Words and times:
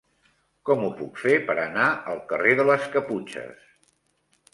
Com 0.69 0.85
ho 0.85 0.87
puc 1.01 1.19
fer 1.23 1.35
per 1.49 1.55
anar 1.63 1.89
al 2.13 2.21
carrer 2.31 2.55
de 2.61 2.65
les 2.71 2.87
Caputxes? 2.97 3.63